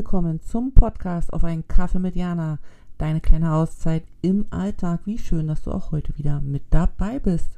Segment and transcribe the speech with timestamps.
[0.00, 2.58] Willkommen zum Podcast auf einen Kaffee mit Jana.
[2.96, 5.00] Deine kleine Auszeit im Alltag.
[5.04, 7.50] Wie schön, dass du auch heute wieder mit dabei bist.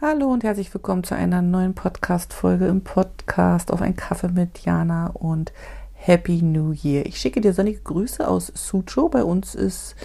[0.00, 5.08] Hallo und herzlich willkommen zu einer neuen Podcast-Folge im Podcast auf einen Kaffee mit Jana
[5.08, 5.52] und
[5.94, 7.04] Happy New Year.
[7.06, 9.08] Ich schicke dir sonnige Grüße aus Suzhou.
[9.08, 9.96] Bei uns ist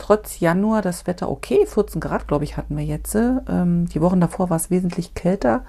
[0.00, 1.66] trotz Januar das Wetter okay.
[1.66, 3.14] 14 Grad, glaube ich, hatten wir jetzt.
[3.14, 5.64] Ähm, die Wochen davor war es wesentlich kälter.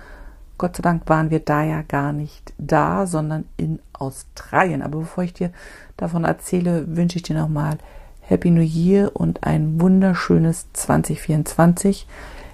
[0.58, 4.82] Gott sei Dank waren wir da ja gar nicht da, sondern in Australien.
[4.82, 5.52] Aber bevor ich dir
[5.98, 7.78] davon erzähle, wünsche ich dir nochmal
[8.22, 12.08] Happy New Year und ein wunderschönes 2024.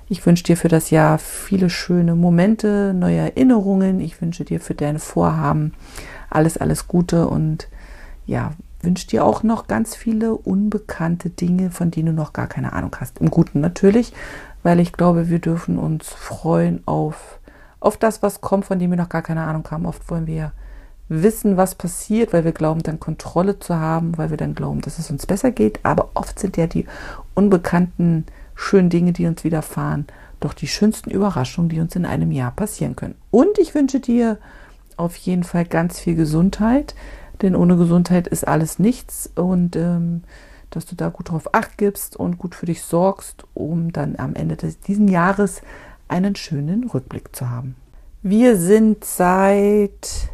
[0.10, 4.00] Ich wünsche dir für das Jahr viele schöne Momente, neue Erinnerungen.
[4.00, 5.74] Ich wünsche dir für deine Vorhaben
[6.30, 7.68] alles, alles Gute und
[8.26, 8.54] ja,
[8.88, 12.96] wünsche dir auch noch ganz viele unbekannte Dinge, von denen du noch gar keine Ahnung
[12.98, 13.20] hast.
[13.20, 14.14] Im Guten natürlich,
[14.64, 17.40] weil ich glaube, wir dürfen uns freuen auf,
[17.82, 19.86] auf das, was kommt, von dem wir noch gar keine Ahnung haben.
[19.86, 20.54] Oft wollen wir
[21.10, 25.00] wissen, was passiert, weil wir glauben, dann Kontrolle zu haben, weil wir dann glauben, dass
[25.00, 25.82] es uns besser geht.
[25.84, 26.86] Aber oft sind ja die
[27.34, 30.08] unbekannten schönen Dinge, die uns widerfahren,
[30.40, 33.16] doch die schönsten Überraschungen, die uns in einem Jahr passieren können.
[33.32, 34.38] Und ich wünsche dir
[34.96, 36.96] auf jeden Fall ganz viel Gesundheit,
[37.42, 40.24] denn ohne Gesundheit ist alles nichts und ähm,
[40.70, 44.36] dass du da gut drauf acht gibst und gut für dich sorgst, um dann am
[44.36, 45.62] Ende des, diesen Jahres
[46.08, 47.76] einen schönen Rückblick zu haben.
[48.22, 50.30] Wir sind seit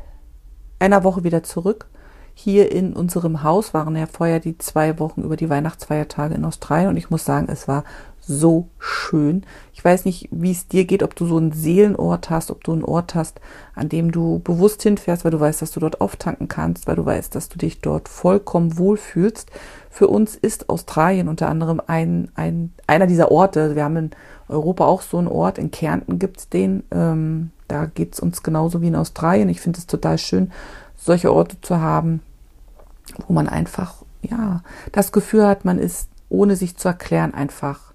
[0.79, 1.87] einer Woche wieder zurück.
[2.33, 6.89] Hier in unserem Haus waren ja vorher die zwei Wochen über die Weihnachtsfeiertage in Australien
[6.89, 7.83] und ich muss sagen, es war
[8.25, 9.43] so schön.
[9.73, 12.71] Ich weiß nicht, wie es dir geht, ob du so einen Seelenort hast, ob du
[12.71, 13.41] einen Ort hast,
[13.75, 17.05] an dem du bewusst hinfährst, weil du weißt, dass du dort auftanken kannst, weil du
[17.05, 19.51] weißt, dass du dich dort vollkommen wohlfühlst.
[19.89, 23.75] Für uns ist Australien unter anderem ein, ein, einer dieser Orte.
[23.75, 24.11] Wir haben in
[24.47, 26.83] Europa auch so einen Ort, in Kärnten gibt's den.
[26.91, 29.49] Ähm, da geht's uns genauso wie in Australien.
[29.49, 30.51] Ich finde es total schön,
[30.95, 32.21] solche Orte zu haben,
[33.27, 34.61] wo man einfach, ja,
[34.93, 37.92] das Gefühl hat, man ist, ohne sich zu erklären, einfach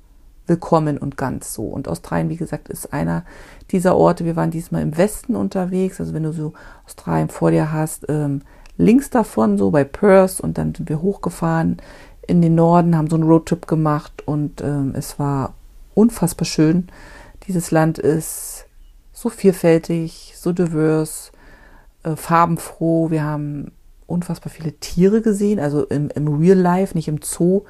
[0.49, 1.65] willkommen und ganz so.
[1.65, 3.25] Und Australien, wie gesagt, ist einer
[3.71, 4.25] dieser Orte.
[4.25, 6.01] Wir waren diesmal im Westen unterwegs.
[6.01, 6.53] Also wenn du so
[6.87, 8.43] Australien vor dir hast, ähm,
[8.77, 11.79] links davon, so bei Perth und dann sind wir hochgefahren
[12.27, 15.55] in den Norden, haben so einen Roadtrip gemacht und ähm, es war
[15.95, 16.89] unfassbar schön.
[17.47, 18.67] Dieses Land ist
[19.13, 21.33] so vielfältig, so divers,
[22.05, 23.11] äh, farbenfroh.
[23.11, 23.73] Wir haben
[24.07, 27.63] unfassbar viele Tiere gesehen, also im, im Real Life, nicht im Zoo.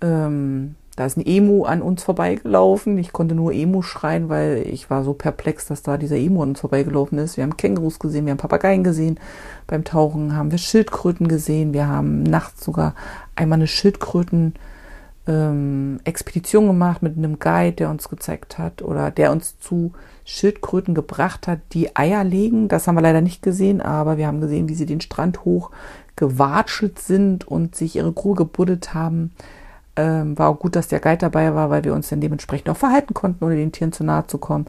[0.00, 2.98] Ähm, da ist ein Emu an uns vorbeigelaufen.
[2.98, 6.48] Ich konnte nur Emu schreien, weil ich war so perplex, dass da dieser Emu an
[6.50, 7.36] uns vorbeigelaufen ist.
[7.36, 9.20] Wir haben Kängurus gesehen, wir haben Papageien gesehen.
[9.68, 11.72] Beim Tauchen haben wir Schildkröten gesehen.
[11.72, 12.96] Wir haben nachts sogar
[13.36, 14.54] einmal eine Schildkröten
[15.28, 19.92] ähm, Expedition gemacht mit einem Guide, der uns gezeigt hat oder der uns zu
[20.24, 22.66] Schildkröten gebracht hat, die Eier legen.
[22.66, 25.70] Das haben wir leider nicht gesehen, aber wir haben gesehen, wie sie den Strand hoch
[26.16, 29.30] gewatschelt sind und sich ihre Crew gebuddelt haben.
[29.98, 32.76] Ähm, war auch gut, dass der Guide dabei war, weil wir uns dann dementsprechend auch
[32.76, 34.66] verhalten konnten, ohne den Tieren zu nahe zu kommen.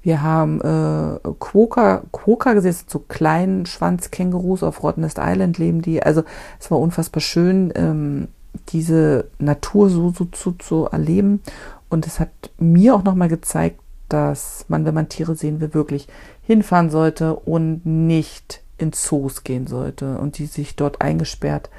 [0.00, 6.00] Wir haben äh, Quokka, Quokka gesehen, so kleinen Schwanzkängurus auf Rottnest Island leben die.
[6.00, 6.22] Also
[6.60, 8.28] es war unfassbar schön, ähm,
[8.68, 11.42] diese Natur so, so zu, zu erleben.
[11.88, 16.06] Und es hat mir auch nochmal gezeigt, dass man, wenn man Tiere sehen will, wirklich
[16.42, 21.70] hinfahren sollte und nicht in Zoos gehen sollte und die sich dort eingesperrt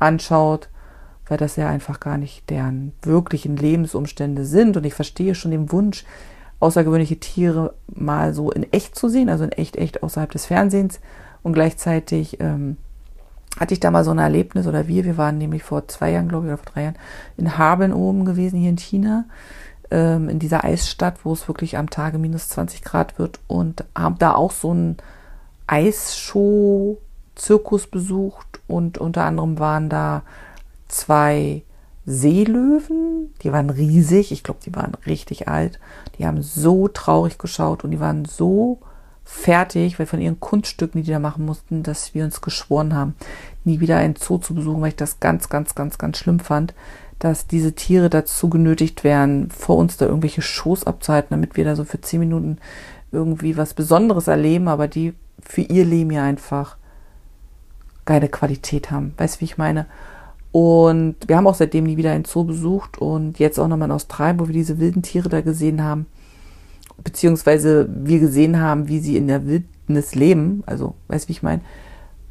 [0.00, 0.68] anschaut
[1.30, 4.76] weil das ja einfach gar nicht deren wirklichen Lebensumstände sind.
[4.76, 6.04] Und ich verstehe schon den Wunsch,
[6.58, 10.98] außergewöhnliche Tiere mal so in echt zu sehen, also in echt, echt außerhalb des Fernsehens.
[11.44, 12.78] Und gleichzeitig ähm,
[13.60, 16.28] hatte ich da mal so ein Erlebnis, oder wir, wir waren nämlich vor zwei Jahren,
[16.28, 16.98] glaube ich, oder vor drei Jahren
[17.36, 19.26] in Haben oben gewesen, hier in China,
[19.92, 24.18] ähm, in dieser Eisstadt, wo es wirklich am Tage minus 20 Grad wird und haben
[24.18, 24.96] da auch so ein
[25.68, 26.96] Eisshow-Zirkus
[27.86, 30.22] besucht und unter anderem waren da
[30.90, 31.62] zwei
[32.06, 35.78] Seelöwen, die waren riesig, ich glaube, die waren richtig alt.
[36.18, 38.80] Die haben so traurig geschaut und die waren so
[39.24, 43.14] fertig, weil von ihren Kunststücken, die die da machen mussten, dass wir uns geschworen haben,
[43.64, 46.74] nie wieder ein Zoo zu besuchen, weil ich das ganz, ganz, ganz, ganz schlimm fand,
[47.20, 51.76] dass diese Tiere dazu genötigt werden, vor uns da irgendwelche Shows abzuhalten, damit wir da
[51.76, 52.58] so für zehn Minuten
[53.12, 56.76] irgendwie was Besonderes erleben, aber die für ihr Leben ja einfach
[58.04, 59.14] geile Qualität haben.
[59.16, 59.86] Weißt du, wie ich meine?
[60.52, 63.94] Und wir haben auch seitdem nie wieder einen Zoo besucht und jetzt auch nochmal in
[63.94, 66.06] Australien, wo wir diese wilden Tiere da gesehen haben,
[67.04, 70.64] beziehungsweise wir gesehen haben, wie sie in der Wildnis leben.
[70.66, 71.62] Also, weißt du, wie ich meine?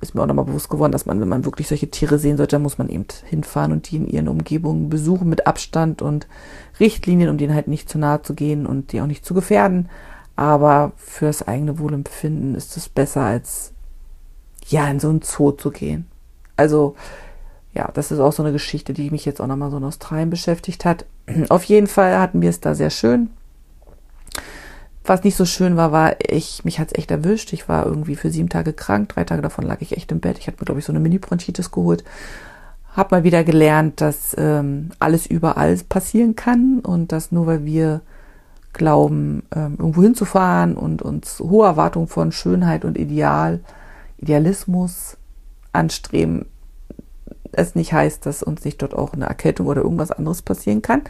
[0.02, 2.56] ist mir auch nochmal bewusst geworden, dass man, wenn man wirklich solche Tiere sehen sollte,
[2.56, 6.28] dann muss man eben hinfahren und die in ihren Umgebungen besuchen mit Abstand und
[6.80, 9.90] Richtlinien, um denen halt nicht zu nahe zu gehen und die auch nicht zu gefährden.
[10.36, 13.74] Aber für das eigene Wohlempfinden ist es besser, als
[14.68, 16.08] ja in so ein Zoo zu gehen.
[16.56, 16.96] Also
[17.74, 20.30] ja, das ist auch so eine Geschichte, die mich jetzt auch nochmal so in Australien
[20.30, 21.06] beschäftigt hat.
[21.50, 23.30] Auf jeden Fall hatten wir es da sehr schön.
[25.06, 27.54] Was nicht so schön war, war, ich, mich hat's echt erwischt.
[27.54, 29.10] Ich war irgendwie für sieben Tage krank.
[29.10, 30.38] Drei Tage davon lag ich echt im Bett.
[30.38, 32.04] Ich hatte mir, glaube ich, so eine Mini-Bronchitis geholt.
[32.96, 38.02] Hab mal wieder gelernt, dass ähm, alles überall passieren kann und dass nur weil wir
[38.74, 43.62] glauben, ähm, irgendwo hinzufahren und uns hohe Erwartungen von Schönheit und Ideal,
[44.18, 45.18] Idealismus
[45.72, 46.46] anstreben,
[47.52, 51.02] es nicht heißt, dass uns nicht dort auch eine Erkältung oder irgendwas anderes passieren kann.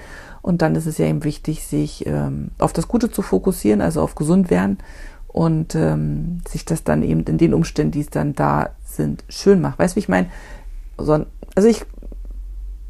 [0.41, 4.01] Und dann ist es ja eben wichtig, sich ähm, auf das Gute zu fokussieren, also
[4.01, 4.77] auf gesund werden
[5.27, 9.61] und ähm, sich das dann eben in den Umständen, die es dann da sind, schön
[9.61, 9.79] macht.
[9.79, 10.29] Weißt du, wie ich meine?
[10.97, 11.25] Also
[11.67, 11.85] ich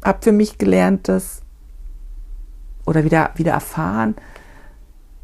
[0.02, 1.42] habe für mich gelernt, dass
[2.86, 4.14] oder wieder, wieder erfahren,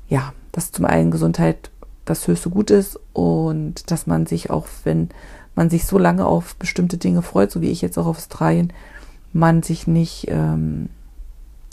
[0.09, 1.71] ja, dass zum einen Gesundheit
[2.05, 5.09] das höchste Gut ist und dass man sich auch, wenn
[5.57, 8.73] man sich so lange auf bestimmte Dinge freut, so wie ich jetzt auch auf Australien,
[9.33, 10.91] man sich nicht ähm,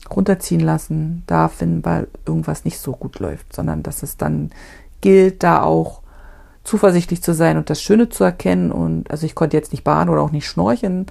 [0.09, 4.51] runterziehen lassen darf, wenn weil irgendwas nicht so gut läuft, sondern dass es dann
[5.01, 6.01] gilt, da auch
[6.63, 8.71] zuversichtlich zu sein und das Schöne zu erkennen.
[8.71, 11.05] Und also ich konnte jetzt nicht baden oder auch nicht schnorcheln,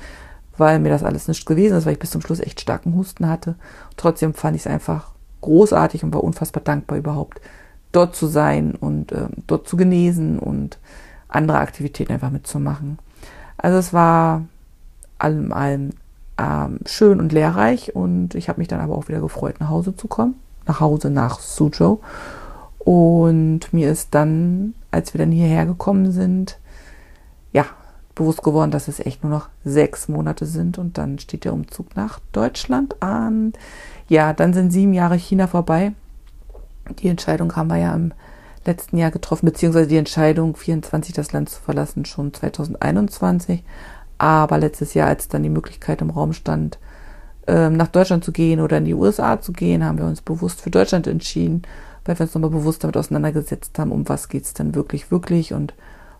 [0.57, 3.29] weil mir das alles nicht gewesen ist, weil ich bis zum Schluss echt starken Husten
[3.29, 3.55] hatte.
[3.97, 7.41] Trotzdem fand ich es einfach großartig und war unfassbar dankbar überhaupt
[7.93, 10.79] dort zu sein und äh, dort zu genesen und
[11.35, 12.99] andere Aktivitäten einfach mitzumachen.
[13.57, 14.43] Also es war
[15.19, 15.91] allem allem
[16.39, 19.95] ähm, schön und lehrreich und ich habe mich dann aber auch wieder gefreut, nach Hause
[19.97, 20.35] zu kommen,
[20.67, 22.01] nach Hause nach Suzhou.
[22.79, 26.59] Und mir ist dann, als wir dann hierher gekommen sind,
[27.53, 27.67] ja,
[28.15, 31.97] bewusst geworden, dass es echt nur noch sechs Monate sind und dann steht der Umzug
[31.97, 33.53] nach Deutschland an.
[34.09, 35.93] Ja, dann sind sieben Jahre China vorbei.
[36.99, 38.13] Die Entscheidung haben wir ja im
[38.65, 43.63] letzten Jahr getroffen, beziehungsweise die Entscheidung, 24 das Land zu verlassen, schon 2021.
[44.19, 46.79] Aber letztes Jahr, als dann die Möglichkeit im Raum stand,
[47.47, 50.61] ähm, nach Deutschland zu gehen oder in die USA zu gehen, haben wir uns bewusst
[50.61, 51.63] für Deutschland entschieden,
[52.05, 55.53] weil wir uns nochmal bewusst damit auseinandergesetzt haben, um was geht es denn wirklich, wirklich
[55.53, 55.75] und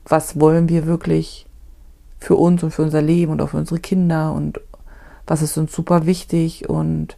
[0.05, 1.47] was wollen wir wirklich
[2.19, 4.61] für uns und für unser Leben und auch für unsere Kinder und
[5.27, 7.17] was ist uns super wichtig und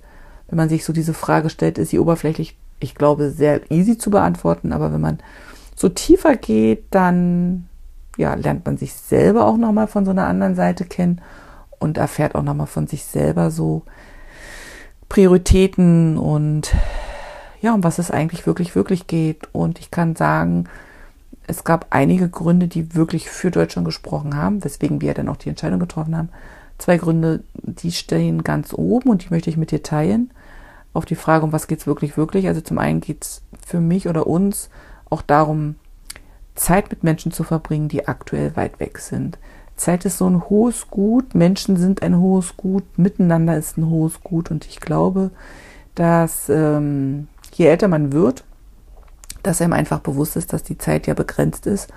[0.49, 4.11] wenn man sich so diese Frage stellt, ist sie oberflächlich ich glaube, sehr easy zu
[4.11, 4.73] beantworten.
[4.73, 5.19] Aber wenn man
[5.75, 7.69] so tiefer geht, dann
[8.17, 11.21] ja, lernt man sich selber auch nochmal von so einer anderen Seite kennen
[11.81, 13.83] und erfährt auch nochmal von sich selber so
[15.09, 16.75] Prioritäten und
[17.61, 19.49] ja, um was es eigentlich wirklich, wirklich geht.
[19.53, 20.65] Und ich kann sagen,
[21.47, 25.49] es gab einige Gründe, die wirklich für Deutschland gesprochen haben, weswegen wir dann auch die
[25.49, 26.29] Entscheidung getroffen haben.
[26.79, 30.31] Zwei Gründe, die stehen ganz oben und die möchte ich mit dir teilen
[30.95, 32.47] auf die Frage, um was geht's wirklich, wirklich.
[32.47, 34.71] Also zum einen geht's für mich oder uns
[35.11, 35.75] auch darum,
[36.55, 39.39] Zeit mit Menschen zu verbringen, die aktuell weit weg sind.
[39.77, 44.21] Zeit ist so ein hohes Gut, Menschen sind ein hohes Gut, miteinander ist ein hohes
[44.23, 45.31] Gut und ich glaube,
[45.97, 48.45] dass ähm, je älter man wird,
[49.43, 51.93] dass einem einfach bewusst ist, dass die Zeit ja begrenzt ist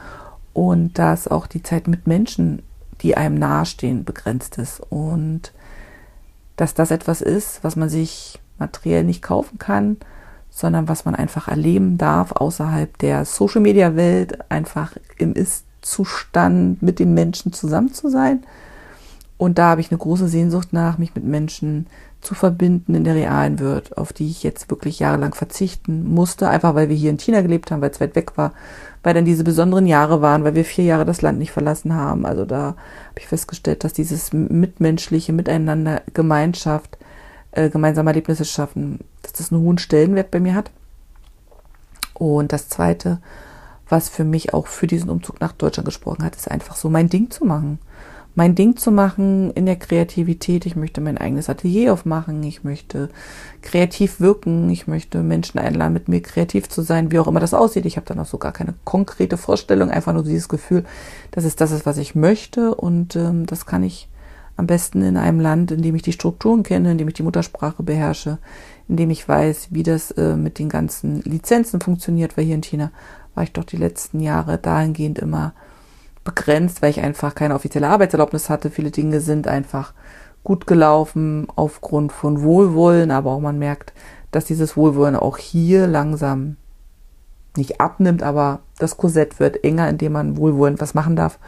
[0.54, 2.63] und dass auch die Zeit mit Menschen,
[3.01, 5.54] die einem nahestehen, begrenzt ist und
[6.56, 9.98] dass das etwas ist, was man sich materiell nicht kaufen kann,
[10.50, 17.54] sondern was man einfach erleben darf außerhalb der Social-Media-Welt, einfach im Ist-Zustand mit den Menschen
[17.54, 18.44] zusammen zu sein.
[19.38, 21.86] Und da habe ich eine große Sehnsucht nach, mich mit Menschen
[22.22, 26.74] zu verbinden in der realen Welt, auf die ich jetzt wirklich jahrelang verzichten musste, einfach
[26.74, 28.54] weil wir hier in China gelebt haben, weil es weit weg war,
[29.04, 32.26] weil dann diese besonderen Jahre waren, weil wir vier Jahre das Land nicht verlassen haben.
[32.26, 36.98] Also da habe ich festgestellt, dass dieses mitmenschliche Miteinander, Gemeinschaft,
[37.51, 40.72] äh, gemeinsame Erlebnisse schaffen, dass das einen hohen Stellenwert bei mir hat.
[42.13, 43.20] Und das Zweite,
[43.89, 47.10] was für mich auch für diesen Umzug nach Deutschland gesprochen hat, ist einfach so mein
[47.10, 47.80] Ding zu machen.
[48.36, 50.68] Mein Ding zu machen in der Kreativität.
[50.68, 52.44] Ich möchte mein eigenes Atelier aufmachen.
[52.44, 53.10] Ich möchte
[53.63, 54.70] kreativ wirken.
[54.70, 57.88] Ich möchte Menschen einladen, mit mir kreativ zu sein, wie auch immer das aussieht.
[57.88, 60.86] Ich habe dann auch so gar keine konkrete Vorstellung, einfach nur dieses Gefühl,
[61.32, 62.75] dass es das ist, was ich möchte.
[62.75, 64.08] Und ähm, das kann ich
[64.58, 67.24] am besten in einem Land, in dem ich die Strukturen kenne, in dem ich die
[67.24, 68.40] Muttersprache beherrsche,
[68.88, 72.64] in dem ich weiß, wie das äh, mit den ganzen Lizenzen funktioniert, weil hier in
[72.64, 72.92] China
[73.36, 75.54] war ich doch die letzten Jahre dahingehend immer
[76.24, 78.72] begrenzt, weil ich einfach keine offizielle Arbeitserlaubnis hatte.
[78.72, 79.94] Viele Dinge sind einfach
[80.44, 83.94] gut gelaufen aufgrund von Wohlwollen, aber auch man merkt,
[84.32, 86.58] dass dieses Wohlwollen auch hier langsam
[87.56, 91.40] nicht abnimmt, aber das Korsett wird enger, indem man wohlwollend was machen darf.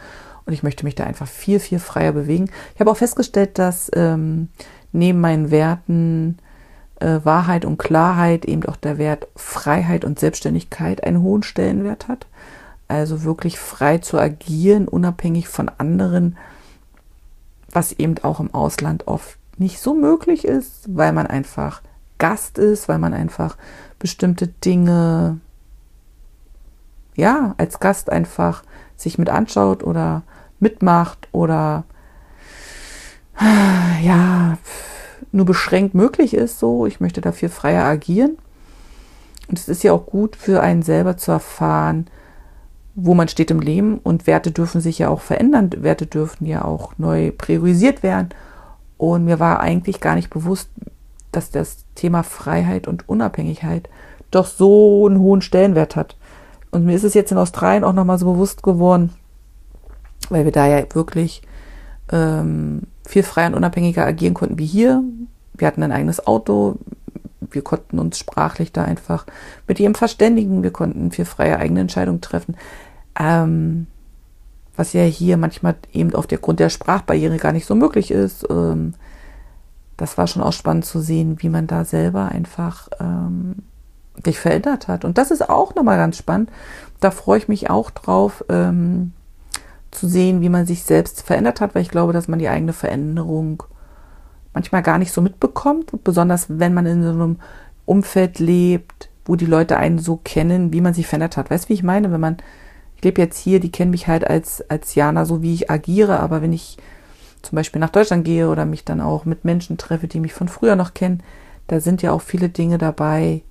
[0.46, 2.50] Und ich möchte mich da einfach viel, viel freier bewegen.
[2.74, 4.48] Ich habe auch festgestellt, dass ähm,
[4.92, 6.38] neben meinen Werten
[7.00, 12.26] äh, Wahrheit und Klarheit eben auch der Wert Freiheit und Selbstständigkeit einen hohen Stellenwert hat.
[12.88, 16.36] Also wirklich frei zu agieren, unabhängig von anderen,
[17.70, 21.82] was eben auch im Ausland oft nicht so möglich ist, weil man einfach
[22.18, 23.56] Gast ist, weil man einfach
[23.98, 25.38] bestimmte Dinge
[27.14, 28.62] ja als Gast einfach
[29.00, 30.22] sich mit anschaut oder
[30.58, 31.84] mitmacht oder
[34.02, 34.58] ja
[35.32, 36.86] nur beschränkt möglich ist so.
[36.86, 38.36] Ich möchte dafür freier agieren.
[39.48, 42.06] Und es ist ja auch gut für einen selber zu erfahren,
[42.94, 45.70] wo man steht im Leben und Werte dürfen sich ja auch verändern.
[45.78, 48.30] Werte dürfen ja auch neu priorisiert werden.
[48.96, 50.68] Und mir war eigentlich gar nicht bewusst,
[51.32, 53.88] dass das Thema Freiheit und Unabhängigkeit
[54.30, 56.16] doch so einen hohen Stellenwert hat.
[56.70, 59.12] Und mir ist es jetzt in Australien auch nochmal so bewusst geworden,
[60.28, 61.42] weil wir da ja wirklich
[62.12, 65.02] ähm, viel freier und unabhängiger agieren konnten wie hier.
[65.54, 66.76] Wir hatten ein eigenes Auto,
[67.40, 69.26] wir konnten uns sprachlich da einfach
[69.66, 72.56] mit ihm verständigen, wir konnten viel freie eigene Entscheidungen treffen.
[73.18, 73.86] Ähm,
[74.76, 78.46] was ja hier manchmal eben auf der Grund der Sprachbarriere gar nicht so möglich ist.
[78.48, 78.94] Ähm,
[79.96, 83.56] das war schon auch spannend zu sehen, wie man da selber einfach ähm,
[84.24, 85.04] sich verändert hat.
[85.04, 86.50] Und das ist auch nochmal ganz spannend.
[87.00, 89.12] Da freue ich mich auch drauf, ähm,
[89.90, 92.72] zu sehen, wie man sich selbst verändert hat, weil ich glaube, dass man die eigene
[92.72, 93.62] Veränderung
[94.54, 97.36] manchmal gar nicht so mitbekommt, besonders wenn man in so einem
[97.86, 101.50] Umfeld lebt, wo die Leute einen so kennen, wie man sich verändert hat.
[101.50, 102.12] Weißt du, wie ich meine?
[102.12, 102.36] Wenn man,
[102.96, 106.20] ich lebe jetzt hier, die kennen mich halt als, als Jana, so wie ich agiere,
[106.20, 106.78] aber wenn ich
[107.42, 110.48] zum Beispiel nach Deutschland gehe oder mich dann auch mit Menschen treffe, die mich von
[110.48, 111.22] früher noch kennen,
[111.66, 113.42] da sind ja auch viele Dinge dabei,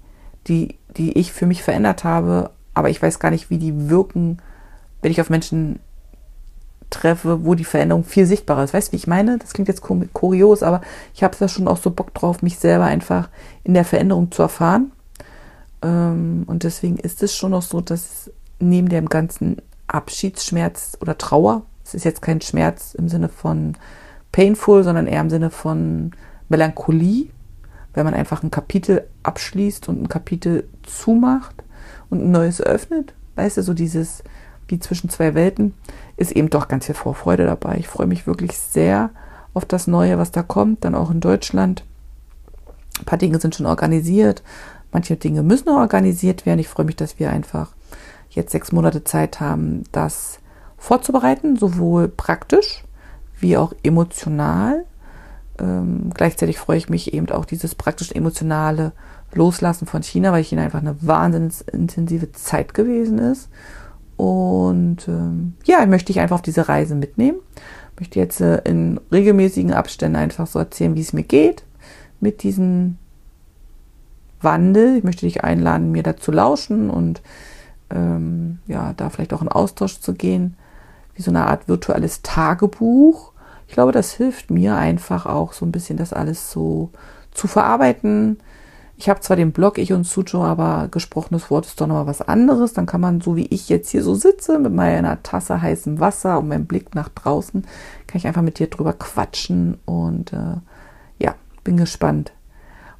[0.48, 4.38] die, die ich für mich verändert habe, aber ich weiß gar nicht, wie die wirken,
[5.02, 5.80] wenn ich auf Menschen
[6.90, 8.74] treffe, wo die Veränderung viel sichtbarer ist.
[8.74, 9.38] Weißt du, wie ich meine?
[9.38, 10.82] Das klingt jetzt kurios, aber
[11.14, 13.30] ich habe da schon auch so Bock drauf, mich selber einfach
[13.64, 14.92] in der Veränderung zu erfahren.
[15.82, 21.64] Ähm, und deswegen ist es schon noch so, dass neben dem ganzen Abschiedsschmerz oder Trauer,
[21.86, 23.76] es ist jetzt kein Schmerz im Sinne von
[24.32, 26.12] painful, sondern eher im Sinne von
[26.50, 27.30] Melancholie,
[27.94, 31.64] wenn man einfach ein Kapitel abschließt und ein Kapitel zumacht
[32.10, 33.14] und ein neues öffnet.
[33.36, 34.24] Weißt du, so dieses
[34.70, 35.74] wie zwischen zwei Welten,
[36.18, 37.78] ist eben doch ganz viel Vorfreude dabei.
[37.78, 39.10] Ich freue mich wirklich sehr
[39.54, 41.84] auf das Neue, was da kommt, dann auch in Deutschland.
[43.00, 44.44] Ein paar Dinge sind schon organisiert,
[44.92, 46.60] manche Dinge müssen noch organisiert werden.
[46.60, 47.72] Ich freue mich, dass wir einfach
[48.30, 50.40] jetzt sechs Monate Zeit haben, das
[50.78, 52.84] vorzubereiten, sowohl praktisch
[53.40, 54.86] wie auch emotional.
[55.60, 58.94] Ähm, gleichzeitig freue ich mich eben auch dieses praktisch emotionale
[59.34, 63.50] Loslassen von China, weil China einfach eine wahnsinnig intensive Zeit gewesen ist
[64.20, 67.38] und ähm, ja, möchte ich einfach auf diese Reise mitnehmen.
[67.98, 71.64] Möchte jetzt äh, in regelmäßigen Abständen einfach so erzählen, wie es mir geht
[72.20, 72.98] mit diesem
[74.42, 74.98] Wandel.
[74.98, 77.22] Ich möchte dich einladen, mir dazu lauschen und
[77.92, 80.58] ähm, ja, da vielleicht auch in Austausch zu gehen,
[81.16, 83.32] wie so eine Art virtuelles Tagebuch.
[83.70, 86.90] Ich glaube, das hilft mir einfach auch so ein bisschen das alles so
[87.32, 88.40] zu verarbeiten,
[89.00, 92.22] ich habe zwar den Blog Ich und Sujo, aber gesprochenes Wort ist doch nochmal was
[92.22, 92.74] anderes.
[92.74, 96.38] Dann kann man, so wie ich jetzt hier so sitze, mit meiner Tasse heißem Wasser
[96.38, 97.62] und meinem Blick nach draußen,
[98.08, 100.58] kann ich einfach mit dir drüber quatschen und äh,
[101.18, 102.34] ja, bin gespannt,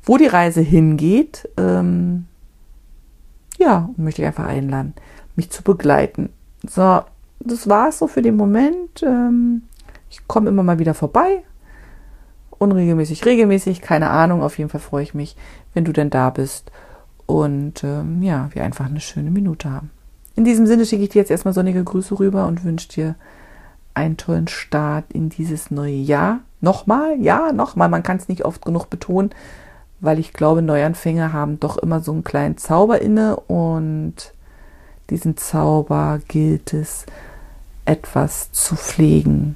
[0.02, 1.50] wo die Reise hingeht.
[1.58, 2.28] Ähm,
[3.58, 4.94] ja, und möchte ich einfach einladen,
[5.36, 6.30] mich zu begleiten.
[6.66, 7.02] So,
[7.42, 9.04] das war es so für den Moment.
[9.04, 9.64] Ähm,
[10.10, 11.44] ich komme immer mal wieder vorbei,
[12.58, 14.44] unregelmäßig, regelmäßig, keine Ahnung.
[14.44, 15.36] Auf jeden Fall freue ich mich,
[15.74, 16.72] wenn du denn da bist.
[17.26, 19.92] Und ähm, ja, wir einfach eine schöne Minute haben.
[20.36, 23.16] In diesem Sinne schicke ich dir jetzt erstmal sonnige Grüße rüber und wünsche dir
[23.94, 26.40] einen tollen Start in dieses neue Jahr.
[26.62, 29.32] Nochmal, ja, nochmal, man kann es nicht oft genug betonen,
[30.00, 33.36] weil ich glaube, Neuanfänge haben doch immer so einen kleinen Zauber inne.
[33.36, 34.34] Und
[35.10, 37.06] diesen Zauber gilt es
[37.86, 39.56] etwas zu pflegen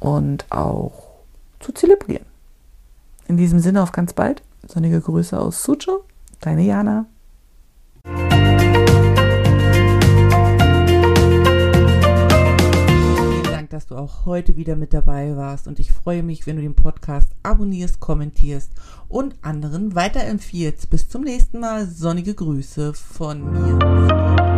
[0.00, 1.06] und auch
[1.60, 2.26] zu zelebrieren.
[3.28, 4.42] In diesem Sinne auf ganz bald.
[4.66, 6.04] Sonnige Grüße aus Sucho,
[6.40, 7.06] deine Jana.
[13.32, 16.56] Vielen Dank, dass du auch heute wieder mit dabei warst und ich freue mich, wenn
[16.56, 18.70] du den Podcast abonnierst, kommentierst
[19.08, 20.90] und anderen weiterempfiehlst.
[20.90, 21.86] Bis zum nächsten Mal.
[21.86, 24.55] Sonnige Grüße von mir.